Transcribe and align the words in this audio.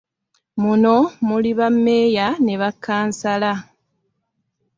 Muno 0.61 0.93
omuli 1.21 1.51
bammeeya 1.59 2.27
ne 2.45 2.53
bakkansala. 2.61 3.53